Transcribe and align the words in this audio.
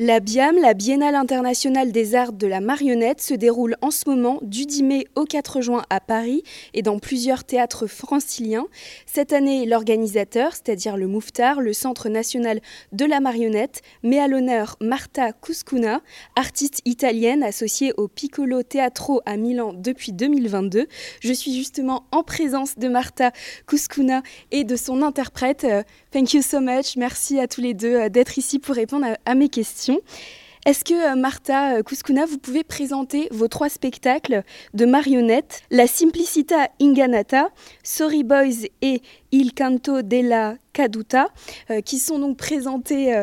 La 0.00 0.20
BIAM, 0.20 0.56
la 0.60 0.74
Biennale 0.74 1.16
internationale 1.16 1.90
des 1.90 2.14
arts 2.14 2.32
de 2.32 2.46
la 2.46 2.60
marionnette, 2.60 3.20
se 3.20 3.34
déroule 3.34 3.74
en 3.82 3.90
ce 3.90 4.08
moment 4.08 4.38
du 4.42 4.64
10 4.64 4.84
mai 4.84 5.06
au 5.16 5.24
4 5.24 5.60
juin 5.60 5.82
à 5.90 5.98
Paris 5.98 6.44
et 6.72 6.82
dans 6.82 7.00
plusieurs 7.00 7.42
théâtres 7.42 7.88
franciliens. 7.88 8.68
Cette 9.06 9.32
année, 9.32 9.66
l'organisateur, 9.66 10.52
c'est-à-dire 10.52 10.96
le 10.96 11.08
Mouftar, 11.08 11.60
le 11.60 11.72
Centre 11.72 12.08
national 12.08 12.60
de 12.92 13.04
la 13.06 13.18
marionnette, 13.18 13.82
met 14.04 14.20
à 14.20 14.28
l'honneur 14.28 14.76
Marta 14.80 15.32
Cuscuna, 15.32 16.00
artiste 16.36 16.80
italienne 16.84 17.42
associée 17.42 17.92
au 17.96 18.06
Piccolo 18.06 18.62
Teatro 18.62 19.20
à 19.26 19.36
Milan 19.36 19.72
depuis 19.74 20.12
2022. 20.12 20.86
Je 21.18 21.32
suis 21.32 21.56
justement 21.56 22.04
en 22.12 22.22
présence 22.22 22.78
de 22.78 22.86
Marta 22.86 23.32
Cuscuna 23.66 24.22
et 24.52 24.62
de 24.62 24.76
son 24.76 25.02
interprète. 25.02 25.64
Euh, 25.64 25.82
thank 26.12 26.34
you 26.34 26.42
so 26.42 26.60
much. 26.60 26.96
Merci 26.96 27.40
à 27.40 27.48
tous 27.48 27.62
les 27.62 27.74
deux 27.74 27.96
euh, 27.96 28.08
d'être 28.08 28.38
ici 28.38 28.60
pour 28.60 28.76
répondre 28.76 29.04
à 29.26 29.34
mes 29.34 29.48
questions. 29.48 29.87
Est-ce 30.66 30.84
que 30.84 31.12
euh, 31.12 31.16
Martha 31.16 31.82
Kuskuna, 31.82 32.26
vous 32.26 32.38
pouvez 32.38 32.64
présenter 32.64 33.28
vos 33.30 33.48
trois 33.48 33.68
spectacles 33.68 34.42
de 34.74 34.84
marionnettes, 34.84 35.62
La 35.70 35.86
Simplicita 35.86 36.68
Inganata, 36.80 37.48
Sorry 37.82 38.24
Boys 38.24 38.66
et 38.82 39.00
Il 39.32 39.54
Canto 39.54 40.02
della 40.02 40.56
Caduta, 40.72 41.28
euh, 41.70 41.80
qui 41.80 41.98
sont 41.98 42.18
donc 42.18 42.36
présentés 42.36 43.14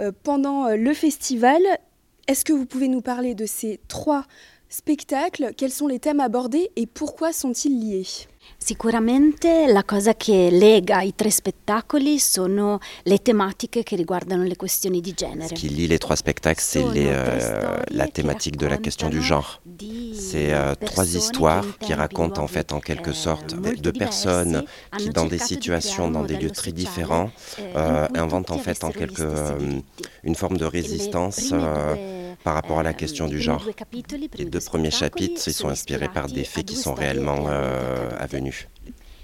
euh, 0.00 0.12
pendant 0.24 0.68
le 0.68 0.92
festival? 0.92 1.62
Est-ce 2.26 2.44
que 2.44 2.52
vous 2.52 2.66
pouvez 2.66 2.88
nous 2.88 3.00
parler 3.00 3.34
de 3.34 3.46
ces 3.46 3.80
trois 3.88 4.26
spectacles 4.70 5.52
Quels 5.56 5.72
sont 5.72 5.88
les 5.88 5.98
thèmes 5.98 6.20
abordés 6.20 6.70
et 6.76 6.86
pourquoi 6.86 7.32
sont-ils 7.32 7.78
liés? 7.78 8.06
Sicuramente 8.58 9.66
la 9.68 9.84
cosa 9.84 10.14
che 10.14 10.50
lega 10.50 11.02
i 11.02 11.14
tre 11.14 11.30
spettacoli 11.30 12.18
sono 12.18 12.78
le 13.04 13.18
tematiche 13.18 13.82
che 13.82 13.96
riguardano 13.96 14.44
le 14.44 14.56
questioni 14.56 15.00
di 15.00 15.12
genere. 15.12 15.48
Ce 15.48 15.54
qui 15.54 15.68
lie 15.68 15.86
les 15.86 15.98
trois 15.98 16.16
spectacles, 16.16 16.62
c'est 16.62 16.84
euh, 16.84 17.82
la 17.90 18.06
thématique 18.08 18.56
de 18.56 18.66
la 18.66 18.76
question 18.76 19.08
du 19.08 19.22
genre. 19.22 19.60
C'est 20.12 20.52
euh, 20.52 20.74
trois 20.74 21.14
histoires 21.14 21.64
qui 21.78 21.94
racontent 21.94 22.42
en 22.42 22.48
fait 22.48 22.72
en 22.72 22.80
quelque 22.80 23.12
sorte 23.12 23.54
de 23.54 23.90
personnes 23.90 24.64
qui 24.98 25.10
dans 25.10 25.26
des 25.26 25.38
situations, 25.38 26.10
dans 26.10 26.24
des 26.24 26.36
lieux 26.36 26.50
très 26.50 26.72
différents, 26.72 27.30
euh, 27.76 28.08
inventent 28.14 28.50
en 28.50 28.58
fait 28.58 28.84
en 28.84 28.90
quelque 28.90 29.22
une 30.22 30.34
forme 30.34 30.58
de 30.58 30.66
résistance 30.66 31.52
par 32.44 32.54
rapport 32.54 32.78
à 32.78 32.82
la 32.82 32.94
question 32.94 33.28
du 33.28 33.40
genre. 33.40 33.66
Les 34.38 34.44
deux 34.44 34.60
premiers 34.60 34.90
chapitres, 34.90 35.40
ils 35.46 35.52
sont 35.52 35.68
inspirés 35.68 36.08
par 36.08 36.26
des 36.26 36.44
faits 36.44 36.66
qui 36.66 36.76
sont 36.76 36.94
réellement 36.94 37.46
euh, 37.48 38.10
avenus. 38.18 38.68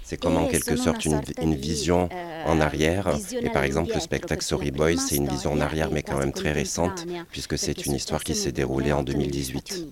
C'est 0.03 0.17
comme 0.17 0.37
en 0.37 0.47
quelque 0.47 0.77
sorte 0.77 1.03
une, 1.03 1.21
une, 1.41 1.55
vision 1.55 2.07
en 2.45 2.61
arrière. 2.61 3.09
Et 3.41 3.49
par 3.49 3.63
exemple, 3.63 3.91
le 3.93 3.99
spectacle 3.99 4.41
Sorry 4.41 4.71
Boys, 4.71 4.95
c'est 4.95 5.17
une 5.17 5.27
vision 5.27 5.51
en 5.51 5.59
arrière, 5.59 5.89
mais 5.91 6.01
quand 6.01 6.17
même 6.17 6.31
très 6.31 6.53
récente, 6.53 7.05
puisque 7.29 7.57
c'est 7.57 7.85
une 7.85 7.93
histoire 7.93 8.23
qui 8.23 8.33
s'est 8.33 8.53
déroulée 8.53 8.93
en 8.93 9.03
2018. 9.03 9.85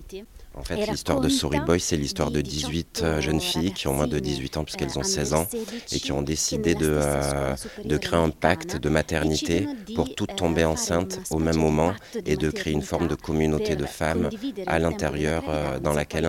En 0.56 0.62
fait, 0.62 0.86
l'histoire 0.86 1.20
de 1.20 1.28
Sorry 1.28 1.60
Boy, 1.60 1.78
c'est 1.78 1.98
l'histoire 1.98 2.30
de 2.30 2.40
18 2.40 3.00
euh, 3.02 3.20
jeunes 3.20 3.42
filles 3.42 3.72
qui 3.72 3.88
ont 3.88 3.92
moins 3.92 4.06
de 4.06 4.18
18 4.18 4.56
ans 4.56 4.64
puisqu'elles 4.64 4.98
ont 4.98 5.02
16 5.02 5.34
ans 5.34 5.46
et 5.92 6.00
qui 6.00 6.12
ont 6.12 6.22
décidé 6.22 6.74
de, 6.74 6.88
euh, 6.90 7.54
de 7.84 7.96
créer 7.98 8.18
un 8.18 8.30
pacte 8.30 8.76
de 8.76 8.88
maternité 8.88 9.68
pour 9.94 10.14
toutes 10.14 10.34
tomber 10.34 10.64
enceintes 10.64 11.20
au 11.30 11.38
même 11.38 11.58
moment 11.58 11.92
et 12.24 12.36
de 12.36 12.50
créer 12.50 12.72
une 12.72 12.80
forme 12.82 13.06
de 13.06 13.14
communauté 13.14 13.76
de 13.76 13.84
femmes 13.84 14.30
à 14.66 14.78
l'intérieur 14.78 15.44
euh, 15.48 15.78
dans 15.78 15.92
laquelle 15.92 16.28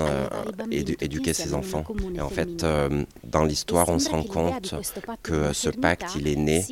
éduquer 0.71 1.33
ses 1.33 1.53
enfants. 1.53 1.85
Et 2.15 2.21
en 2.21 2.29
fait, 2.29 2.65
dans 3.23 3.45
l'histoire, 3.45 3.87
on 3.87 3.99
se 3.99 4.09
rend 4.09 4.23
compte 4.23 4.75
que 5.23 5.53
ce 5.53 5.69
pacte, 5.69 6.15
il 6.17 6.27
est 6.27 6.35
né 6.35 6.65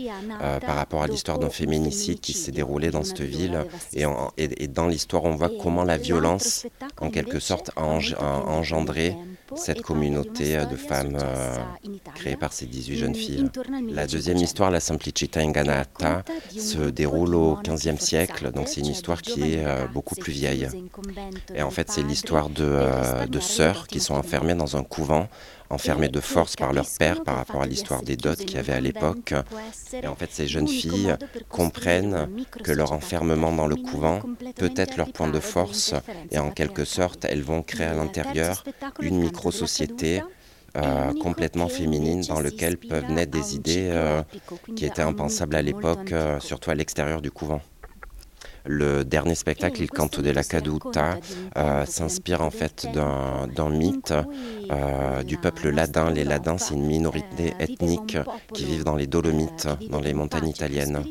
par 0.66 0.76
rapport 0.76 1.04
à 1.04 1.08
l'histoire 1.08 1.40
d'un 1.40 1.50
féminicide 1.50 2.20
qui 2.20 2.34
s'est 2.34 2.52
déroulé 2.52 2.92
dans 2.92 3.04
cette 3.04 3.22
ville. 3.22 3.66
Et, 3.94 4.04
et 4.38 4.68
dans 4.68 4.88
l'histoire, 4.88 5.24
on 5.24 5.36
voit 5.36 5.52
comment 5.62 5.84
la 5.84 5.98
violence, 5.98 6.66
en 7.02 7.10
quelque 7.10 7.40
sorte 7.40 7.72
a, 7.76 7.84
engendré 7.84 9.16
cette 9.56 9.82
communauté 9.82 10.58
euh, 10.58 10.66
de 10.66 10.76
femmes 10.76 11.18
euh, 11.22 11.56
créée 12.16 12.36
par 12.36 12.52
ces 12.52 12.66
18 12.66 12.98
jeunes 12.98 13.16
filles. 13.16 13.50
La 13.90 14.08
deuxième 14.08 14.38
histoire, 14.38 14.72
la 14.72 14.80
Simplicita 14.80 15.40
Inganata, 15.40 16.24
se 16.58 16.90
déroule 16.90 17.36
au 17.36 17.58
XVe 17.64 18.00
siècle, 18.00 18.52
donc 18.52 18.68
c'est 18.68 18.82
une 18.82 18.88
histoire 18.88 19.22
qui 19.22 19.54
est 19.54 19.66
euh, 19.66 19.88
beaucoup 19.88 20.16
plus 20.16 20.34
vieille. 20.34 20.68
Et 21.54 21.62
en 21.62 21.70
fait, 21.70 21.92
c'est 21.92 22.04
l'histoire 22.04 22.50
de 22.50 23.40
sœurs 23.40 23.88
qui 23.88 24.00
sont 24.00 24.16
enfermées 24.16 24.56
dans 24.56 24.78
un 24.78 24.84
couvent 24.84 25.28
enfermées 25.70 26.10
de 26.10 26.20
force 26.20 26.56
par 26.56 26.74
leur 26.74 26.88
père 27.00 27.24
par 27.24 27.38
rapport 27.38 27.62
à 27.62 27.68
l'histoire 27.68 28.02
des 28.04 28.16
dots 28.16 28.36
qu'il 28.36 28.54
y 28.54 28.58
avait 28.58 28.74
à 28.74 28.82
l'époque. 28.82 29.34
Et 30.02 30.08
en 30.08 30.16
fait, 30.16 30.32
ces 30.32 30.48
jeunes 30.48 30.68
filles 30.68 31.16
comprennent 31.50 32.30
que 32.64 32.72
leur 32.72 32.92
enfermement 32.92 33.52
dans 33.52 33.68
le 33.68 33.76
couvent 33.76 34.22
peut 34.56 34.74
être 34.76 34.98
leur 34.98 35.12
point 35.12 35.30
de 35.30 35.40
force 35.40 35.94
et 36.32 36.40
en 36.40 36.52
quelque 36.52 36.86
sorte, 36.86 37.26
elles 37.26 37.44
vont 37.44 37.62
créer 37.62 37.88
à 37.88 37.94
l'intérieur 37.94 38.64
une 39.02 39.20
micro-société 39.20 40.22
euh, 40.78 41.14
complètement 41.22 41.70
féminine 41.70 42.22
dans 42.22 42.42
laquelle 42.42 42.78
peuvent 42.78 43.10
naître 43.10 43.32
des 43.32 43.56
idées 43.56 43.88
euh, 43.92 44.22
qui 44.76 44.86
étaient 44.86 45.02
impensables 45.02 45.56
à 45.56 45.62
l'époque, 45.62 46.12
euh, 46.12 46.38
surtout 46.42 46.70
à 46.70 46.76
l'extérieur 46.76 47.22
du 47.22 47.32
couvent. 47.32 47.62
Le 48.68 49.06
dernier 49.06 49.36
spectacle, 49.36 49.82
Il 49.82 49.90
Canto 49.90 50.22
della 50.22 50.44
Caduta, 50.44 51.20
euh, 51.58 51.86
s'inspire 51.86 52.42
en 52.42 52.50
fait 52.50 52.88
d'un 52.94 53.70
mythe 53.70 54.14
euh, 54.72 55.24
du 55.24 55.38
peuple 55.38 55.70
ladin. 55.70 56.10
Les 56.10 56.24
ladins, 56.24 56.58
c'est 56.58 56.74
une 56.74 56.86
minorité 56.86 57.54
ethnique 57.60 58.18
qui 58.54 58.66
vivent 58.66 58.84
dans 58.84 58.96
les 58.96 59.06
Dolomites, 59.08 59.68
dans 59.90 60.02
les 60.02 60.14
montagnes 60.14 60.48
italiennes. 60.48 61.04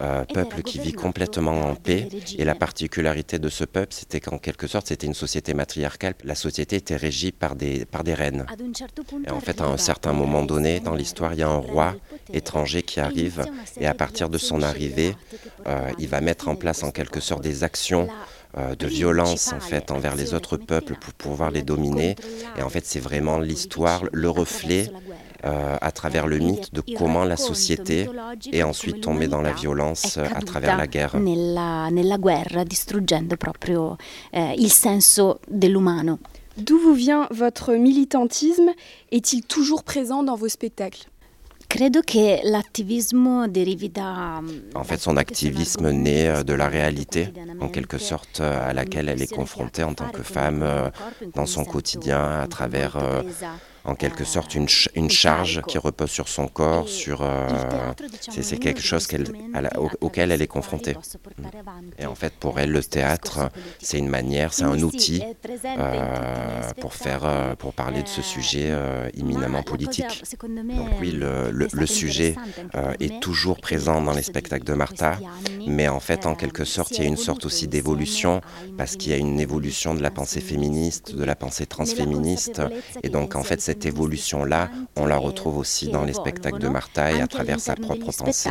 Euh, 0.00 0.24
peuple 0.24 0.62
qui 0.62 0.78
vit 0.78 0.92
complètement 0.92 1.60
en 1.60 1.74
paix. 1.74 2.08
Et 2.38 2.44
la 2.44 2.54
particularité 2.54 3.38
de 3.38 3.48
ce 3.50 3.64
peuple, 3.64 3.92
c'était 3.92 4.20
qu'en 4.20 4.38
quelque 4.38 4.66
sorte, 4.66 4.86
c'était 4.86 5.06
une 5.06 5.14
société 5.14 5.52
matriarcale. 5.52 6.14
La 6.24 6.34
société 6.34 6.76
était 6.76 6.96
régie 6.96 7.32
par 7.32 7.56
des, 7.56 7.84
par 7.84 8.04
des 8.04 8.14
reines. 8.14 8.46
Et 9.26 9.30
en 9.30 9.40
fait, 9.40 9.60
à 9.60 9.66
un 9.66 9.76
certain 9.76 10.12
moment 10.12 10.44
donné, 10.44 10.80
dans 10.80 10.94
l'histoire, 10.94 11.34
il 11.34 11.40
y 11.40 11.42
a 11.42 11.48
un 11.48 11.58
roi 11.58 11.94
étranger 12.32 12.82
qui 12.82 13.00
arrive. 13.00 13.44
Et 13.78 13.86
à 13.86 13.94
partir 13.94 14.30
de 14.30 14.38
son 14.38 14.62
arrivée, 14.62 15.14
il 15.98 16.08
va 16.08 16.20
mettre 16.20 16.48
en 16.48 16.56
place 16.56 16.82
en 16.82 16.90
quelque 16.90 17.01
quelque 17.02 17.20
sorte 17.20 17.42
des 17.42 17.64
actions 17.64 18.06
euh, 18.56 18.76
de 18.76 18.86
violence 18.86 19.52
en 19.52 19.60
fait 19.60 19.90
envers 19.90 20.14
les 20.14 20.34
autres 20.34 20.56
peuples 20.56 20.94
pour 21.00 21.12
pouvoir 21.14 21.50
les 21.50 21.62
dominer. 21.62 22.14
Et 22.56 22.62
en 22.62 22.68
fait, 22.68 22.84
c'est 22.86 23.00
vraiment 23.00 23.38
l'histoire, 23.38 24.04
le 24.12 24.30
reflet 24.30 24.90
euh, 25.44 25.76
à 25.80 25.90
travers 25.90 26.26
le 26.28 26.38
mythe 26.38 26.72
de 26.72 26.82
comment 26.96 27.24
la 27.24 27.36
société 27.36 28.08
est 28.52 28.62
ensuite 28.62 29.00
tombée 29.00 29.26
dans 29.26 29.42
la 29.42 29.52
violence 29.52 30.16
euh, 30.16 30.26
à 30.32 30.42
travers 30.42 30.76
la 30.76 30.86
guerre. 30.86 31.18
Nella, 31.18 32.18
guerra, 32.18 32.64
distruggendo 32.64 33.36
proprio 33.36 33.96
eh, 34.32 34.54
il 34.56 34.70
senso 34.70 35.40
dell'umano. 35.48 36.18
D'où 36.56 36.78
vous 36.78 36.94
vient 36.94 37.26
votre 37.30 37.72
militantisme? 37.74 38.70
Est-il 39.10 39.42
toujours 39.42 39.82
présent 39.82 40.22
dans 40.22 40.36
vos 40.36 40.48
spectacles? 40.48 41.06
Credo 41.72 42.02
che 42.04 42.42
l'attivismo 42.44 43.48
derivi 43.48 43.90
da... 43.90 44.42
En 44.74 44.84
fait, 44.84 44.98
son 44.98 45.16
activisme 45.16 45.90
naît 45.90 46.28
euh, 46.28 46.42
de 46.42 46.52
la 46.52 46.68
réalité, 46.68 47.32
en 47.60 47.68
quelque 47.68 47.96
sorte, 47.96 48.40
euh, 48.40 48.68
à 48.68 48.74
laquelle 48.74 49.08
elle 49.08 49.22
est 49.22 49.34
confrontée 49.34 49.82
en 49.82 49.94
tant 49.94 50.10
que 50.10 50.22
femme 50.22 50.62
euh, 50.62 50.90
dans 51.34 51.46
son 51.46 51.64
quotidien, 51.64 52.40
à 52.40 52.46
travers 52.46 52.98
en 53.84 53.94
quelque 53.94 54.24
sorte 54.24 54.54
une, 54.54 54.68
une, 54.94 55.10
charge 55.10 55.62
qui 55.66 55.76
repose 55.76 56.10
sur 56.10 56.28
son 56.28 56.46
corps, 56.46 56.88
sur 56.88 57.22
euh, 57.22 57.48
c'est 58.30 58.58
quelque 58.58 58.80
chose 58.80 59.08
auquel 60.00 60.30
elle 60.30 60.42
est 60.42 60.46
confrontée. 60.46 60.96
Et 61.98 62.06
en 62.06 62.14
fait, 62.14 62.32
pour 62.34 62.60
elle, 62.60 62.70
le 62.70 62.82
théâtre, 62.82 63.50
c'est 63.80 63.98
une 63.98 64.08
manière, 64.08 64.52
c'est 64.52 64.64
un 64.64 64.80
outil 64.82 65.22
euh, 65.64 66.70
pour 66.80 66.94
faire, 66.94 67.22
euh, 67.24 67.54
pour 67.56 67.72
parler 67.72 68.02
de 68.02 68.08
ce 68.08 68.22
sujet 68.22 68.72
imminemment 69.14 69.62
politique. 69.62 70.22
Donc 70.42 70.88
oui, 71.00 71.10
le, 71.10 71.50
le, 71.50 71.86
sujet 71.86 72.36
est 73.00 73.20
toujours 73.20 73.60
présent 73.60 74.00
dans 74.00 74.12
les 74.12 74.22
spectacles 74.22 74.64
de 74.64 74.74
Martha, 74.74 75.18
mais 75.66 75.88
en 75.88 76.00
fait, 76.00 76.26
en 76.26 76.34
quelque 76.34 76.64
sorte, 76.64 76.96
il 76.98 77.02
y 77.02 77.04
a 77.04 77.08
une 77.08 77.16
sorte 77.16 77.44
aussi 77.44 77.66
d'évolution 77.66 78.40
parce 78.78 78.96
qu'il 78.96 79.10
y 79.10 79.14
a 79.14 79.18
une 79.18 79.40
évolution 79.40 79.94
de 79.94 80.02
la 80.02 80.10
pensée 80.10 80.40
féministe, 80.40 81.14
de 81.14 81.24
la 81.24 81.34
pensée 81.34 81.66
transféministe, 81.66 82.62
et 83.02 83.08
donc 83.08 83.34
en 83.34 83.42
fait, 83.42 83.60
cette 83.72 83.86
évolution-là, 83.86 84.70
on 84.96 85.06
la 85.06 85.16
retrouve 85.16 85.56
aussi 85.56 85.88
dans 85.88 86.04
les 86.04 86.12
spectacles 86.12 86.58
de 86.58 86.68
Martha 86.68 87.10
et 87.12 87.20
à 87.22 87.26
travers 87.26 87.58
sa 87.58 87.74
propre 87.74 88.12
pensée. 88.12 88.50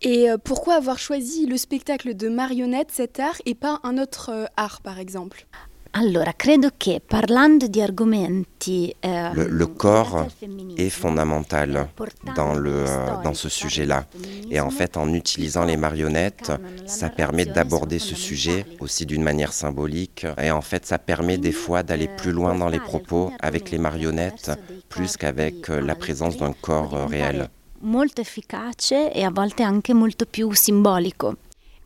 Eh, 0.00 0.08
et 0.10 0.30
euh, 0.30 0.38
pourquoi 0.42 0.74
avoir 0.74 0.98
choisi 0.98 1.46
le 1.46 1.56
spectacle 1.58 2.14
de 2.14 2.28
marionnette, 2.28 2.90
cet 2.90 3.20
art, 3.20 3.36
et 3.44 3.54
pas 3.54 3.80
un 3.82 3.98
autre 3.98 4.30
euh, 4.32 4.46
art, 4.56 4.80
par 4.80 4.98
exemple? 4.98 5.46
Allora, 5.96 6.32
credo 6.34 6.70
che 6.76 7.00
parlando 7.06 7.68
di 7.68 7.80
argomenti 7.80 8.92
le, 9.00 9.46
le, 9.48 9.72
corps 9.76 10.26
est 10.74 10.90
fondamental 10.90 11.88
dans, 12.34 12.54
le, 12.54 12.84
dans 13.22 13.34
ce 13.34 13.48
sujet-là. 13.48 14.04
Et 14.50 14.58
en 14.58 14.70
fait, 14.70 14.96
en 14.96 15.12
utilisant 15.14 15.64
les 15.64 15.76
marionnettes, 15.76 16.50
ça 16.84 17.10
permet 17.10 17.44
d'aborder 17.44 18.00
ce 18.00 18.16
sujet 18.16 18.66
aussi 18.80 19.06
d'une 19.06 19.22
manière 19.22 19.52
symbolique. 19.52 20.26
Et 20.42 20.50
en 20.50 20.62
fait, 20.62 20.84
ça 20.84 20.98
permet 20.98 21.38
des 21.38 21.52
fois 21.52 21.84
d'aller 21.84 22.08
plus 22.08 22.32
loin 22.32 22.56
dans 22.56 22.68
les 22.68 22.80
propos 22.80 23.30
avec 23.38 23.70
les 23.70 23.78
marionnettes, 23.78 24.50
plus 24.88 25.16
qu'avec 25.16 25.68
la 25.68 25.94
présence 25.94 26.36
d'un 26.36 26.54
corps 26.54 27.08
réel. 27.08 27.48
Molto 27.86 28.22
efficace 28.22 29.10
e 29.12 29.24
a 29.24 29.30
volte 29.30 29.62
anche 29.62 29.92
molto 29.92 30.24
più 30.24 30.50
simbolico. 30.54 31.36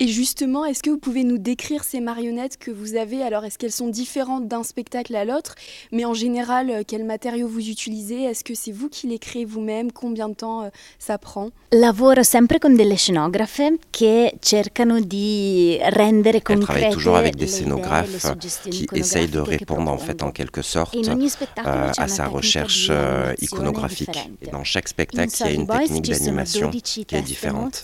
Et 0.00 0.06
justement, 0.06 0.65
est-ce 0.65 0.85
que 0.85 0.91
vous 0.91 0.99
pouvez 0.99 1.25
nous 1.25 1.39
décrire 1.39 1.83
ces 1.83 1.99
marionnettes 1.99 2.56
que 2.56 2.71
vous 2.71 2.95
avez? 2.95 3.21
Alors, 3.21 3.45
est-ce 3.45 3.59
qu'elles 3.59 3.73
sont 3.73 3.89
différentes 3.89 4.47
d'un 4.47 4.62
spectacle 4.62 5.17
à 5.17 5.25
l'autre? 5.25 5.56
Mais 5.91 6.05
en 6.05 6.15
général, 6.15 6.71
euh, 6.71 6.83
quels 6.87 7.03
matériaux 7.05 7.49
vous 7.49 7.69
utilisez? 7.69 8.23
Est-ce 8.23 8.45
que 8.45 8.55
c'est 8.55 8.71
vous 8.71 8.89
qui 8.89 9.09
les 9.09 9.19
créez 9.19 9.45
vous-même? 9.45 9.91
Combien 9.91 10.29
de 10.29 10.35
temps 10.35 10.62
euh, 10.62 10.69
ça 11.00 11.19
prend? 11.19 11.50
Lavoro 11.73 12.23
sempre 12.23 12.61
con 12.61 12.77
delle 12.77 12.97
scenografe 12.97 13.79
che 13.91 14.35
cercano 14.41 15.00
di 15.00 15.79
rendere 15.83 16.41
Elle 16.49 16.61
travaille 16.61 16.93
toujours 16.93 17.17
avec 17.17 17.35
des 17.35 17.49
scénographes 17.49 18.37
qui 18.71 18.87
essayent 18.94 19.27
de 19.27 19.41
répondre 19.41 19.91
en 19.91 19.99
fait 19.99 20.23
en 20.23 20.31
quelque 20.31 20.62
sorte 20.62 20.97
euh, 20.97 21.91
à 21.99 22.09
sa 22.09 22.29
recherche 22.29 22.91
iconographique. 23.41 24.31
Et 24.43 24.47
dans 24.47 24.65
chaque 24.65 24.87
spectacle, 24.87 25.33
il 25.41 25.47
y 25.47 25.49
a 25.49 25.53
une 25.53 25.67
technique 25.67 26.09
d'animation 26.09 26.71
qui 26.71 27.05
est 27.11 27.23
différente. 27.23 27.83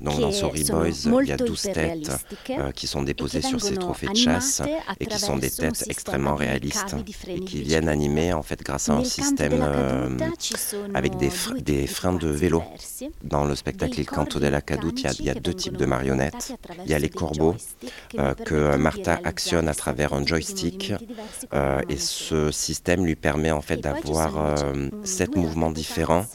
Donc 0.00 0.18
dans 0.18 0.32
Sorry 0.32 0.64
Boys, 0.64 0.88
il 1.22 1.28
y 1.28 1.32
a 1.32 1.41
12 1.44 1.62
têtes 1.62 2.10
euh, 2.50 2.70
qui 2.72 2.86
sont 2.86 3.02
déposées 3.02 3.42
sur 3.42 3.60
ces 3.60 3.76
trophées 3.76 4.08
de 4.08 4.16
chasse 4.16 4.62
et 5.00 5.06
qui 5.06 5.18
sont 5.18 5.36
des 5.36 5.50
têtes 5.50 5.84
extrêmement 5.88 6.34
réalistes 6.34 6.96
et 7.26 7.40
qui 7.40 7.62
viennent 7.62 7.88
animer 7.88 8.32
en 8.32 8.42
fait 8.42 8.62
grâce 8.62 8.88
à 8.88 8.94
un 8.94 9.04
système 9.04 9.60
euh, 9.60 10.10
avec 10.94 11.16
des, 11.16 11.30
des 11.60 11.86
freins 11.86 12.12
de 12.12 12.28
vélo. 12.28 12.62
Dans 13.22 13.44
le 13.44 13.54
spectacle 13.54 13.98
Il 13.98 14.06
Canto 14.06 14.38
della 14.38 14.60
Caduta, 14.60 15.10
il 15.18 15.26
y, 15.26 15.30
a 15.30 15.34
deux 15.34 15.54
types 15.54 15.76
de 15.76 15.86
marionnettes. 15.86 16.54
Il 16.84 16.90
y 16.90 16.94
a 16.94 16.98
les 16.98 17.08
corbeaux 17.08 17.56
euh, 18.18 18.34
que 18.34 18.76
Martha 18.76 19.20
actionne 19.24 19.68
à 19.68 19.74
travers 19.74 20.12
un 20.12 20.24
joystick 20.24 20.92
et 21.88 21.96
ce 21.96 22.50
système 22.50 23.04
lui 23.04 23.16
permet 23.16 23.50
en 23.50 23.60
fait 23.60 23.78
d'avoir 23.78 24.56
sept 25.04 25.36
mouvements 25.36 25.70
différents 25.70 26.26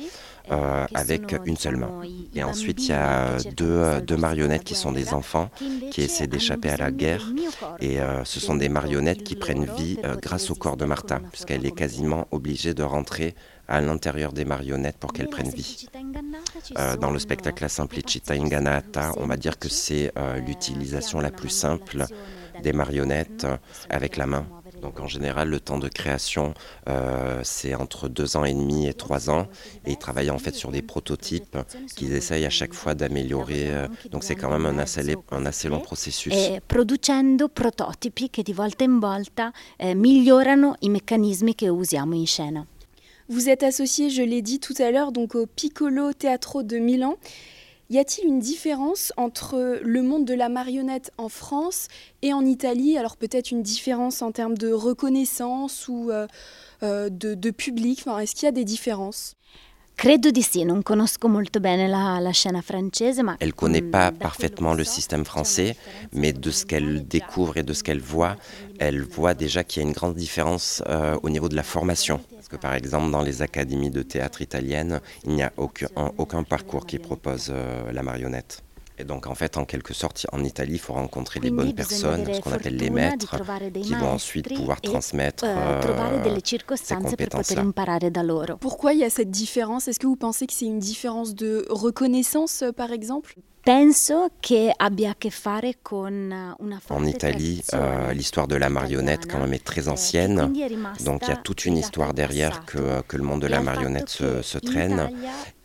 euh, 0.52 0.86
avec 0.94 1.36
une 1.46 1.58
seule 1.58 1.76
main. 1.78 2.02
Et 2.34 2.44
ensuite, 2.44 2.84
il 2.84 2.90
y 2.90 2.94
a 2.94 3.38
deux, 3.56 3.66
euh, 3.66 4.02
deux 4.02 4.16
marionnettes 4.16 4.64
qui 4.64 4.76
sont 4.76 4.92
des 4.92 5.14
enfants 5.14 5.50
qui 5.92 6.02
essaient 6.02 6.28
d'échapper 6.28 6.70
à 6.70 6.78
la 6.78 6.92
guerre. 6.92 7.26
Et 7.80 8.00
euh, 8.00 8.24
ce 8.24 8.40
sont 8.40 8.56
des 8.56 8.70
marionnettes 8.70 9.24
qui 9.24 9.36
prennent 9.36 9.66
vie 9.78 10.00
grâce 10.22 10.50
au 10.50 10.56
corps 10.56 10.78
de 10.78 10.86
Martha, 10.86 11.20
puisqu'elle 11.32 11.66
est 11.66 11.76
quasiment 11.76 12.28
obligée 12.32 12.74
de 12.74 12.84
rentrer 12.84 13.36
à 13.68 13.82
l'intérieur 13.82 14.32
des 14.32 14.46
marionnettes 14.46 14.98
pour 14.98 15.12
qu'elles 15.12 15.30
prennent 15.30 15.50
vie. 15.50 15.90
dans 17.02 17.12
le 17.12 17.20
spectacle 17.20 17.64
La 17.64 17.70
Simplicita 17.70 18.34
Ingannata, 18.34 19.14
on 19.18 19.26
va 19.26 19.36
dire 19.36 19.60
que 19.60 19.68
c'est 19.68 20.14
l'utilisation 20.46 21.20
la 21.20 21.32
plus 21.32 21.50
simple 21.50 22.06
des 22.64 22.72
marionnettes 22.72 23.46
avec 23.90 24.16
la 24.16 24.28
main. 24.28 24.46
Donc 24.82 25.00
en 25.00 25.08
général, 25.08 25.50
le 25.50 25.60
temps 25.60 25.80
de 25.80 25.88
création, 25.88 26.54
euh, 26.88 27.42
c'est 27.44 27.76
entre 27.76 28.08
deux 28.08 28.38
ans 28.38 28.46
et 28.46 28.54
demi 28.54 28.88
et 28.88 28.94
trois 28.94 29.30
ans. 29.30 29.48
Et 29.86 29.92
ils 29.92 29.98
travaillent 29.98 30.30
en 30.30 30.40
fait 30.40 30.56
sur 30.56 30.72
des 30.72 30.82
prototypes 30.82 31.58
qu'ils 31.96 32.14
essayent 32.14 32.46
à 32.46 32.50
chaque 32.50 32.74
fois 32.74 32.94
d'améliorer. 32.94 33.72
Euh, 33.74 33.88
donc 34.12 34.24
c'est 34.24 34.36
quand 34.36 34.50
même 34.50 34.66
un 34.66 34.78
assez, 34.78 35.16
un 35.32 35.46
assez 35.46 35.70
long 35.70 35.80
processus. 35.80 36.34
Et 36.34 36.62
producendo 36.66 37.50
prototipi 37.50 38.30
che 38.30 38.44
di 38.44 38.54
volta 38.54 38.84
in 38.84 39.00
volta 39.00 39.52
eh, 39.78 39.94
migliorano 39.94 40.76
i 40.80 40.90
meccanismi 40.90 41.56
che 41.56 41.70
usiamo 41.70 42.16
in 42.16 42.26
scena. 42.26 42.66
Vous 43.30 43.50
êtes 43.50 43.64
associé, 43.64 44.10
je 44.10 44.22
l'ai 44.22 44.42
dit 44.42 44.60
tout 44.60 44.76
à 44.80 44.90
l'heure, 44.90 45.12
donc 45.12 45.36
au 45.36 45.46
Piccolo 45.48 46.14
Teatro 46.14 46.64
de 46.64 46.78
Milan. 46.78 47.18
Y 47.90 48.00
a-t-il 48.00 48.28
une 48.28 48.40
différence 48.40 49.14
entre 49.16 49.80
le 49.82 50.02
monde 50.02 50.26
de 50.26 50.34
la 50.34 50.50
marionnette 50.50 51.12
en 51.18 51.30
France 51.30 51.88
et 52.22 52.34
en 52.34 52.46
Italie? 52.46 52.98
Alors 52.98 53.16
peut-être 53.16 53.52
une 53.52 53.64
différence 53.64 54.22
en 54.22 54.34
termes 54.34 54.58
de 54.58 54.72
reconnaissance 54.72 55.88
ou 55.88 56.12
euh, 56.12 56.28
euh, 56.84 57.10
de, 57.10 57.50
public? 57.50 58.00
Enfin, 58.06 58.20
Est-ce 58.20 58.36
qu'il 58.36 58.44
y 58.44 58.50
a 58.50 58.52
des 58.52 58.66
différences? 58.66 59.36
Credo 60.00 60.30
di 60.30 60.44
sì, 60.44 60.64
non 60.64 60.84
conosco 60.84 61.28
molto 61.28 61.60
bene 61.60 61.88
la, 61.88 62.20
la 62.20 62.30
scena 62.30 62.62
francese, 62.62 63.24
ma... 63.24 63.36
Elle 63.40 63.56
connaît 63.56 63.82
mm, 63.82 63.90
pas 63.90 64.12
parfaitement 64.12 64.76
le 64.76 64.84
système 64.84 65.26
français, 65.26 65.76
mais 66.14 66.34
de 66.34 66.52
ce 66.52 66.68
qu'elle 66.68 67.08
découvre 67.08 67.58
et 67.58 67.64
de 67.64 67.74
ce 67.74 67.82
qu'elle 67.82 68.00
voit, 68.00 68.36
elle 68.78 69.02
voit 69.02 69.34
déjà 69.34 69.64
qu'il 69.64 69.82
y 69.82 69.86
a 69.86 69.88
une 69.88 69.96
grande 69.96 70.14
différence 70.14 70.84
euh, 70.86 71.18
au 71.24 71.32
niveau 71.32 71.50
de 71.50 71.56
la 71.56 71.64
formation. 71.64 72.20
Parce 72.32 72.48
que 72.48 72.58
par 72.58 72.76
exemple, 72.76 73.10
dans 73.10 73.24
les 73.24 73.42
académies 73.42 73.90
de 73.90 74.04
théâtre 74.04 74.44
italiennes, 74.44 75.02
il 75.26 75.32
n'y 75.32 75.42
a 75.42 75.52
aucun, 75.58 75.88
aucun 76.20 76.44
parcours 76.44 76.86
qui 76.86 77.00
propose 77.00 77.48
euh, 77.50 77.92
la 77.92 78.04
marionnette. 78.04 78.62
Et 79.00 79.04
donc 79.04 79.28
en 79.28 79.36
fait, 79.36 79.58
en 79.58 79.66
quelque 79.66 79.94
sorte, 79.94 80.26
en 80.32 80.44
Italie, 80.44 80.74
il 80.74 80.80
faut 80.80 80.94
rencontrer 80.94 81.40
les 81.40 81.52
bonnes 81.52 81.74
personnes, 81.74 82.26
ce 82.34 82.42
qu'on 82.42 82.52
appelle 82.52 82.78
les 82.78 82.90
maîtres, 82.90 83.40
qui 83.82 83.94
vont 83.94 84.10
ensuite 84.10 84.54
pouvoir 84.54 84.82
transmettre 84.82 85.44
eh, 85.44 85.48
euh, 85.48 86.40
ces 86.76 86.96
compétences-là. 86.96 87.64
Pourquoi 88.60 88.94
il 88.94 89.00
y 89.00 89.04
a 89.04 89.10
cette 89.10 89.30
différence? 89.30 89.88
Est-ce 89.88 90.00
que 90.00 90.08
vous 90.08 90.16
pensez 90.16 90.48
que 90.48 90.54
c'est 90.54 90.66
une 90.66 90.80
différence 90.80 91.36
de 91.36 91.66
reconnaissance, 91.70 92.64
par 92.76 92.92
exemple? 92.92 93.36
Una 96.10 96.56
En 96.90 97.04
Italie, 97.04 97.62
euh, 97.74 98.14
l'histoire 98.14 98.48
de 98.48 98.56
la 98.56 98.70
marionnette 98.70 99.30
quand 99.30 99.40
même 99.40 99.54
est 99.54 99.62
très 99.62 99.90
ancienne, 99.90 100.54
donc 101.04 101.24
il 101.24 101.28
y 101.28 101.34
a 101.34 101.36
toute 101.36 101.66
une 101.66 101.76
histoire 101.76 102.14
derrière 102.14 102.64
que, 102.64 103.02
que 103.02 103.18
le 103.18 103.24
monde 103.24 103.42
de 103.42 103.48
la 103.48 103.60
marionnette 103.60 104.08
se, 104.08 104.42
se 104.42 104.58
traîne. 104.58 105.10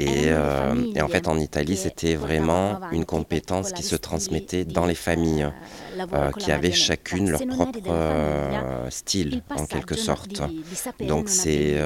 Et, 0.01 0.33
euh, 0.33 0.75
et, 0.97 1.01
en 1.01 1.07
fait, 1.07 1.29
en 1.29 1.39
Italie, 1.39 1.77
c'était 1.77 2.17
vraiment 2.17 2.81
une 2.91 3.05
compétence 3.05 3.71
qui 3.71 3.85
se 3.85 3.95
transmettait 3.95 4.65
dans 4.65 4.87
les 4.87 4.97
familles, 4.97 5.47
euh, 6.13 6.33
qui 6.33 6.51
avaient 6.51 6.73
chacune 6.73 7.31
leur 7.31 7.47
propre 7.47 7.79
style, 8.91 9.45
en 9.55 9.65
quelque 9.67 9.95
sorte. 9.95 10.43
Donc 11.07 11.29
c'est 11.29 11.81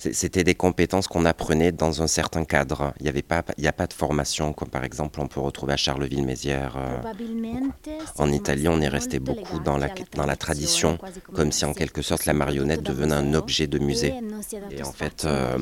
c'était 0.00 0.44
des 0.44 0.54
compétences 0.54 1.08
qu'on 1.08 1.26
apprenait 1.26 1.72
dans 1.72 2.00
un 2.00 2.06
certain 2.06 2.44
cadre. 2.44 2.94
Il 3.00 3.02
n'y 3.02 3.10
avait 3.10 3.22
pas, 3.22 3.44
il 3.58 3.68
a 3.68 3.72
pas 3.72 3.86
de 3.86 3.92
formation, 3.92 4.54
comme 4.54 4.70
par 4.70 4.82
exemple 4.82 5.20
on 5.20 5.26
peut 5.26 5.40
retrouver 5.40 5.74
à 5.74 5.76
Charleville-Mézières. 5.76 6.76
Euh, 6.78 7.02
en 8.16 8.32
Italie, 8.32 8.68
on 8.68 8.80
est 8.80 8.88
resté 8.88 9.18
beaucoup 9.18 9.58
dans 9.58 9.76
la, 9.76 9.88
dans 10.14 10.24
la 10.24 10.36
tradition, 10.36 10.98
comme 11.34 11.52
si 11.52 11.66
en 11.66 11.74
quelque 11.74 12.00
sorte 12.00 12.24
la 12.24 12.32
marionnette 12.32 12.82
devenait 12.82 13.14
un 13.14 13.34
objet 13.34 13.66
de 13.66 13.78
musée. 13.78 14.14
Et 14.70 14.82
en 14.82 14.92
fait, 14.92 15.26
euh, 15.26 15.58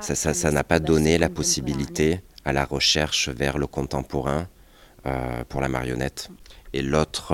ça 0.00 0.50
n'a 0.50 0.64
pas 0.64 0.80
donné 0.80 1.16
la 1.16 1.28
possibilité 1.28 2.20
à 2.44 2.52
la 2.52 2.64
recherche 2.64 3.28
vers 3.28 3.58
le 3.58 3.68
contemporain 3.68 4.48
euh, 5.06 5.44
pour 5.48 5.60
la 5.60 5.68
marionnette. 5.68 6.30
Et 6.72 6.82
l'autre 6.82 7.32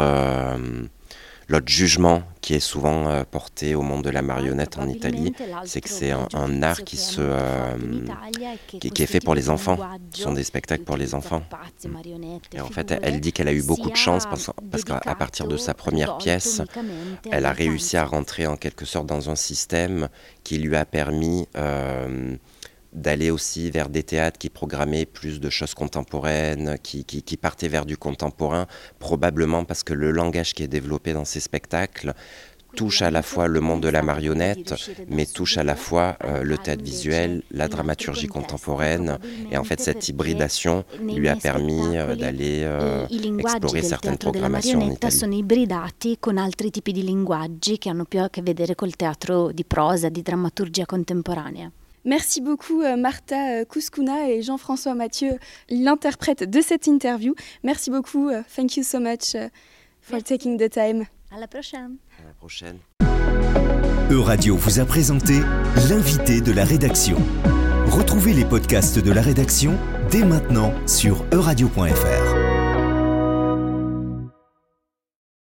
L'autre 1.55 1.69
jugement 1.69 2.25
qui 2.41 2.55
est 2.55 2.61
souvent 2.61 3.07
euh, 3.07 3.23
porté 3.23 3.77
au 3.77 3.83
monde 3.83 4.03
de 4.03 4.11
la 4.11 4.23
marionnette 4.23 4.77
en 4.77 4.89
Italie, 4.89 5.33
c'est 5.65 5.81
que 5.81 5.89
c'est 5.89 6.11
un, 6.11 6.63
art 6.65 6.83
qui, 6.83 6.97
se, 6.97 7.21
euh, 7.21 7.77
qui, 8.81 8.89
est 8.89 9.07
fait 9.07 9.21
pour 9.21 9.37
les 9.37 9.51
enfants. 9.51 9.79
Ce 10.13 10.23
sont 10.23 10.33
des 10.33 10.43
spectacles 10.43 10.83
pour 10.83 10.97
les 10.97 11.15
enfants. 11.15 11.45
Et 12.53 12.61
en 12.61 12.67
fait, 12.67 12.93
elle 13.03 13.21
dit 13.21 13.33
qu'elle 13.33 13.47
a 13.47 13.53
eu 13.53 13.63
beaucoup 13.63 13.89
de 13.89 13.95
chance 13.95 14.25
parce, 14.25 14.51
parce 14.69 14.83
qu'à 14.83 15.15
partir 15.15 15.47
de 15.47 15.57
sa 15.57 15.75
première 15.75 16.19
pièce, 16.19 16.61
elle 17.31 17.47
a 17.47 17.53
réussi 17.53 17.97
à 17.97 18.05
rentrer 18.05 18.49
en 18.49 18.57
quelque 18.57 18.85
sorte 18.85 19.07
dans 19.07 19.31
un 19.31 19.37
système 19.37 20.09
qui 20.43 20.59
lui 20.59 20.75
a 20.75 20.85
permis... 20.85 21.47
Euh, 21.57 22.35
d'aller 22.95 23.31
aussi 23.31 23.71
vers 23.71 23.89
des 23.89 24.03
théâtres 24.03 24.39
qui 24.39 24.49
programmaient 24.49 25.05
plus 25.05 25.41
de 25.41 25.51
choses 25.51 25.75
contemporaines, 25.75 26.79
qui, 26.83 27.05
qui, 27.05 27.37
partaient 27.37 27.69
vers 27.69 27.87
du 27.87 27.97
contemporain, 27.97 28.67
probablement 28.99 29.65
parce 29.65 29.83
que 29.83 29.93
le 29.93 30.11
langage 30.11 30.55
qui 30.55 30.63
est 30.63 30.69
développé 30.69 31.13
dans 31.13 31.25
ces 31.25 31.41
spectacles 31.41 32.15
touche 32.75 33.03
à 33.03 33.11
la 33.11 33.23
fois 33.23 33.47
le 33.47 33.61
monde 33.61 33.83
de 33.83 33.89
la 33.89 34.03
marionnette, 34.03 34.75
mais 35.09 35.27
touche 35.27 35.59
à 35.59 35.65
la 35.65 35.77
fois 35.77 36.17
euh, 36.25 36.43
le 36.43 36.59
théâtre 36.59 36.83
visuel, 36.83 37.43
la 37.51 37.69
dramaturgie 37.69 38.27
contemporaine. 38.27 39.19
Et 39.51 39.57
en 39.57 39.65
fait, 39.65 39.81
cette 39.81 40.09
hybridation 40.09 40.85
lui 41.01 41.29
a 41.29 41.37
permis 41.37 41.97
euh, 41.97 42.17
d'aller 42.17 42.63
euh, 42.65 43.07
explorer 43.39 43.83
certaines 43.83 44.19
programmations 44.19 44.83
en 44.83 44.91
Italie. 44.91 45.17
sono 45.17 45.35
ibridati 45.35 46.17
con 46.19 46.37
altri 46.37 46.71
tipi 46.71 46.93
di 46.93 47.05
linguaggi 47.05 47.79
che 47.79 47.89
hanno 47.89 48.05
più 48.05 48.21
a 48.21 48.29
che 48.29 48.43
vedere 48.43 48.75
col 48.75 48.97
teatro 48.97 49.53
di 49.53 49.65
prosa, 49.65 50.09
di 50.09 50.23
drammaturgia 50.23 50.85
contemporanea. 50.85 51.71
Merci 52.05 52.41
beaucoup 52.41 52.83
euh, 52.83 52.97
Martha 52.97 53.65
Kouskouna 53.65 54.31
et 54.31 54.43
Jean-François 54.43 54.95
Mathieu, 54.95 55.39
l'interprète 55.71 56.49
de 56.49 56.61
cette 56.61 56.87
interview. 56.87 57.35
Merci 57.63 57.91
beaucoup. 57.91 58.29
Euh, 58.29 58.43
thank 58.55 58.77
you 58.77 58.83
so 58.83 59.01
much 59.01 59.37
for 60.03 60.23
taking 60.23 60.59
the 60.59 60.69
time. 60.69 61.05
À 61.35 61.41
la 61.41 61.49
prochaine. 61.49 61.97
À 62.23 62.27
la 62.27 62.35
prochaine. 62.35 62.79
Euradio 64.11 64.57
vous 64.57 64.81
a 64.81 64.85
présenté 64.85 65.41
l'invité 65.89 66.41
de 66.41 66.53
la 66.53 66.65
rédaction. 66.65 67.17
Retrouvez 67.87 68.33
les 68.33 68.45
podcasts 68.45 68.99
de 68.99 69.13
la 69.13 69.23
rédaction 69.23 69.79
dès 70.11 70.25
maintenant 70.25 70.73
sur 70.87 71.25
euradio.fr. 71.33 72.34